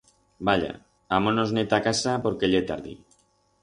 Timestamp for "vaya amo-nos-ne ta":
0.47-1.83